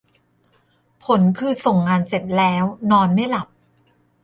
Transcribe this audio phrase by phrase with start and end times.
[1.03, 3.47] ผลคือส่งงานเสร็จแล้วนอนไม่หลับ!